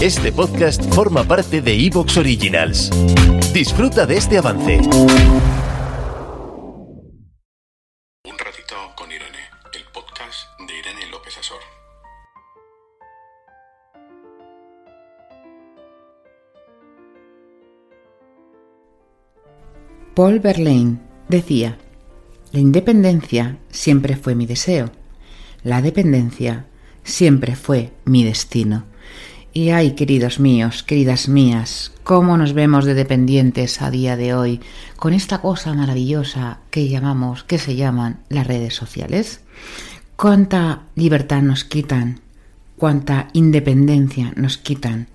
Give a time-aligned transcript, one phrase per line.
[0.00, 2.88] Este podcast forma parte de Evox Originals.
[3.52, 4.78] Disfruta de este avance.
[4.78, 5.08] Un
[8.38, 9.40] ratito con Irene,
[9.74, 10.38] el podcast
[10.68, 11.58] de Irene López Azor.
[20.14, 21.76] Paul Verlaine decía,
[22.52, 24.92] la independencia siempre fue mi deseo,
[25.64, 26.66] la dependencia
[27.08, 28.84] siempre fue mi destino.
[29.52, 34.60] Y ay, queridos míos, queridas mías, cómo nos vemos de dependientes a día de hoy
[34.96, 39.40] con esta cosa maravillosa que llamamos, que se llaman las redes sociales.
[40.16, 42.20] Cuánta libertad nos quitan,
[42.76, 45.08] cuánta independencia nos quitan,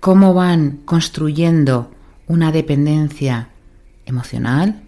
[0.00, 1.90] cómo van construyendo
[2.26, 3.50] una dependencia
[4.04, 4.82] emocional,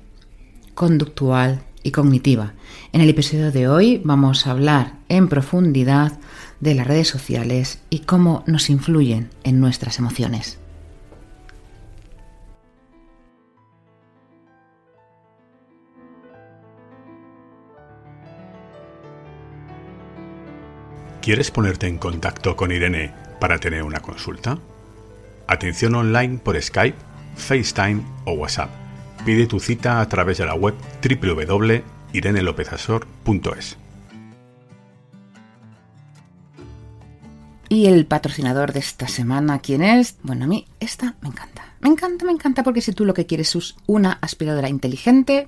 [0.74, 2.52] conductual y cognitiva.
[2.92, 6.18] En el episodio de hoy vamos a hablar en profundidad
[6.60, 10.58] de las redes sociales y cómo nos influyen en nuestras emociones.
[21.22, 24.58] ¿Quieres ponerte en contacto con Irene para tener una consulta?
[25.46, 26.96] Atención online por Skype,
[27.36, 28.70] FaceTime o WhatsApp.
[29.26, 33.87] Pide tu cita a través de la web www.irenelopezasor.es.
[37.68, 40.16] Y el patrocinador de esta semana, ¿quién es?
[40.22, 41.74] Bueno, a mí esta me encanta.
[41.80, 45.46] Me encanta, me encanta porque si tú lo que quieres es una aspiradora inteligente,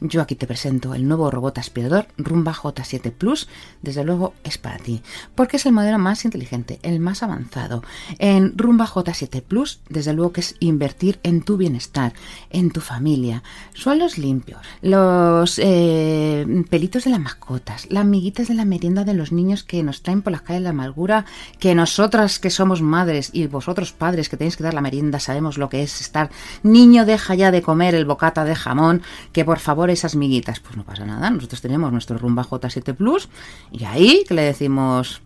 [0.00, 3.48] yo aquí te presento el nuevo robot aspirador Rumba J7 Plus.
[3.82, 5.02] Desde luego es para ti,
[5.34, 7.82] porque es el modelo más inteligente, el más avanzado.
[8.18, 12.14] En Rumba J7 Plus, desde luego que es invertir en tu bienestar,
[12.50, 13.42] en tu familia.
[13.72, 19.32] Suelos limpios, los eh, pelitos de las mascotas, las miguitas de la merienda de los
[19.32, 21.24] niños que nos traen por las calles de la amargura,
[21.58, 25.58] que nosotras que somos madres y vosotros padres que tenéis que dar la merienda sabemos
[25.58, 26.30] lo que es estar
[26.62, 29.02] niño deja ya de comer el bocata de jamón,
[29.32, 30.60] que por favor esas miguitas.
[30.60, 33.28] Pues no pasa nada, nosotros tenemos nuestro Rumba J7 Plus
[33.72, 35.22] y ahí que le decimos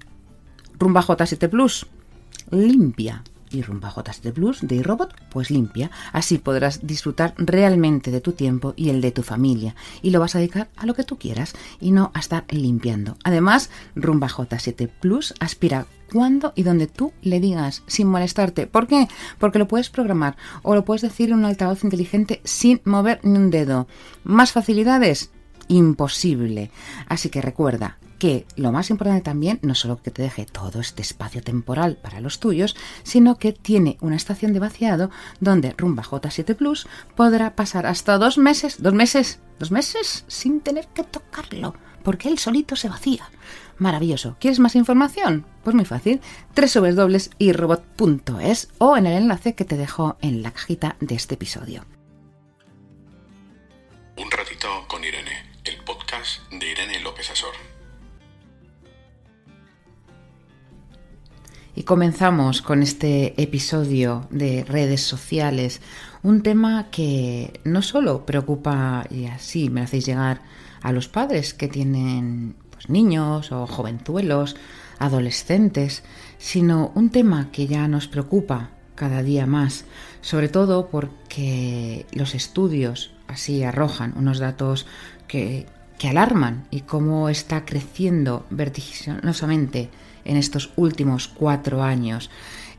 [0.78, 1.86] Rumba J7 Plus,
[2.50, 3.22] limpia.
[3.50, 5.90] Y Rumba J7 Plus de iRobot, pues limpia.
[6.12, 9.74] Así podrás disfrutar realmente de tu tiempo y el de tu familia.
[10.02, 13.16] Y lo vas a dedicar a lo que tú quieras y no a estar limpiando.
[13.24, 18.66] Además, Rumba J7 Plus aspira cuando y donde tú le digas sin molestarte.
[18.66, 19.08] ¿Por qué?
[19.38, 23.38] Porque lo puedes programar o lo puedes decir en un altavoz inteligente sin mover ni
[23.38, 23.86] un dedo.
[24.24, 25.30] ¿Más facilidades?
[25.68, 26.70] Imposible.
[27.08, 31.02] Así que recuerda que lo más importante también no solo que te deje todo este
[31.02, 35.10] espacio temporal para los tuyos, sino que tiene una estación de vaciado
[35.40, 40.88] donde Rumba J7 Plus podrá pasar hasta dos meses, dos meses, dos meses sin tener
[40.88, 43.30] que tocarlo, porque él solito se vacía.
[43.78, 44.36] Maravilloso.
[44.40, 45.46] ¿Quieres más información?
[45.62, 46.20] Pues muy fácil.
[46.56, 47.28] www.irobot.es
[48.78, 51.84] o en el enlace que te dejo en la cajita de este episodio.
[54.16, 57.54] Un ratito con Irene, el podcast de Irene López Azor.
[61.76, 65.80] Y comenzamos con este episodio de redes sociales,
[66.24, 70.42] un tema que no solo preocupa, y así me hacéis llegar,
[70.82, 74.54] a los padres que tienen pues, niños o jovenzuelos,
[75.00, 76.04] adolescentes,
[76.38, 79.84] sino un tema que ya nos preocupa cada día más,
[80.20, 84.86] sobre todo porque los estudios así arrojan unos datos
[85.26, 85.66] que,
[85.98, 89.90] que alarman y cómo está creciendo vertiginosamente
[90.24, 92.30] en estos últimos cuatro años.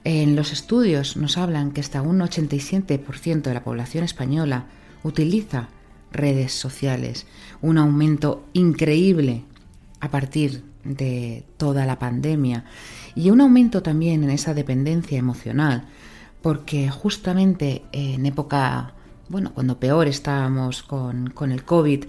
[0.05, 4.63] En los estudios nos hablan que hasta un 87% de la población española
[5.03, 5.67] utiliza
[6.11, 7.27] redes sociales,
[7.61, 9.43] un aumento increíble
[9.99, 12.65] a partir de toda la pandemia
[13.15, 15.85] y un aumento también en esa dependencia emocional,
[16.41, 18.93] porque justamente en época,
[19.27, 22.05] bueno, cuando peor estábamos con, con el COVID,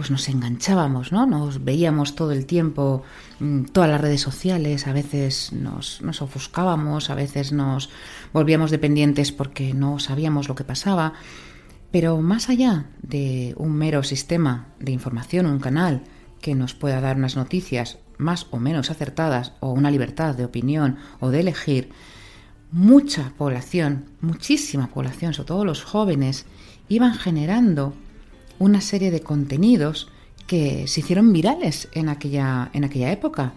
[0.00, 1.26] pues nos enganchábamos, ¿no?
[1.26, 3.02] Nos veíamos todo el tiempo,
[3.38, 7.90] mm, todas las redes sociales, a veces nos, nos ofuscábamos, a veces nos
[8.32, 11.12] volvíamos dependientes porque no sabíamos lo que pasaba.
[11.90, 16.02] Pero más allá de un mero sistema de información, un canal
[16.40, 20.98] que nos pueda dar unas noticias más o menos acertadas o una libertad de opinión
[21.20, 21.90] o de elegir,
[22.70, 26.46] mucha población, muchísima población, sobre todo los jóvenes,
[26.88, 27.94] iban generando
[28.58, 30.08] una serie de contenidos
[30.46, 33.54] que se hicieron virales en aquella, en aquella época.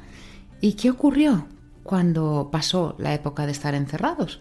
[0.61, 1.47] ¿Y qué ocurrió
[1.83, 4.39] cuando pasó la época de estar encerrados?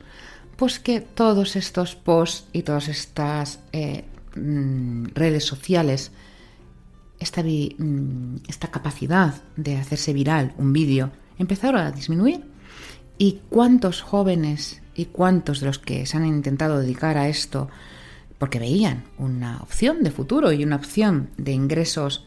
[0.57, 4.05] Pues que todos estos posts y todas estas eh,
[4.37, 6.13] mm, redes sociales,
[7.23, 12.45] esta, mm, esta capacidad de hacerse viral un vídeo, empezaron a disminuir.
[13.19, 17.69] ¿Y cuántos jóvenes y cuántos de los que se han intentado dedicar a esto
[18.43, 22.27] porque veían una opción de futuro y una opción de ingresos,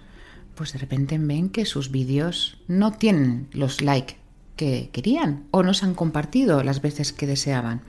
[0.56, 4.16] pues de repente ven que sus vídeos no tienen los likes
[4.56, 7.82] que querían o no se han compartido las veces que deseaban.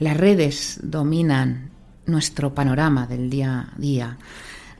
[0.00, 1.70] Las redes dominan
[2.06, 4.18] nuestro panorama del día a día.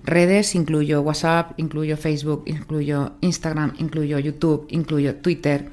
[0.04, 5.68] Redes incluyo WhatsApp, incluyo Facebook, incluyo Instagram, incluyo YouTube, incluyo Twitter,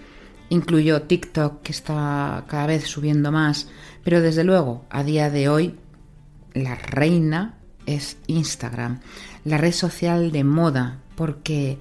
[0.49, 3.69] incluyo TikTok, que está cada vez subiendo más.
[4.03, 5.75] Pero desde luego, a día de hoy,
[6.53, 8.99] la reina es Instagram,
[9.45, 11.77] la red social de moda, porque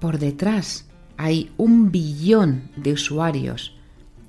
[0.00, 0.86] por detrás
[1.16, 3.76] hay un billón de usuarios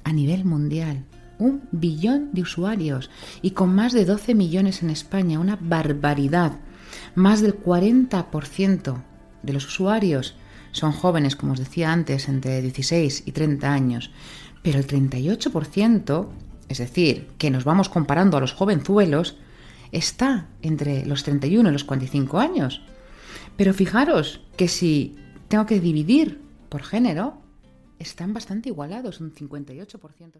[0.03, 1.05] a nivel mundial.
[1.39, 3.09] Un billón de usuarios
[3.41, 6.59] y con más de 12 millones en España, una barbaridad.
[7.15, 9.03] Más del 40%
[9.43, 10.35] de los usuarios
[10.71, 14.11] son jóvenes, como os decía antes, entre 16 y 30 años,
[14.63, 16.27] pero el 38%,
[16.69, 19.35] es decir, que nos vamos comparando a los jovenzuelos,
[19.91, 22.81] está entre los 31 y los 45 años.
[23.57, 25.15] Pero fijaros que si
[25.49, 27.41] tengo que dividir por género,
[27.99, 30.39] están bastante igualados, un 58%.